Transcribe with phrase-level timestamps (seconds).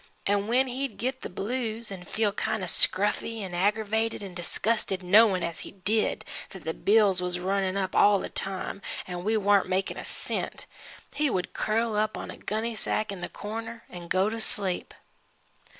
[0.25, 5.03] An' when he'd git the blues, 'n' feel kind o' scruffy, 'n' aggravated 'n' disgusted
[5.03, 9.37] knowin' as he did, that the bills was runnin' up all the time an' we
[9.37, 10.65] warn't makin' a cent
[11.13, 14.95] he would curl up on a gunny sack in the corner an' go to sleep.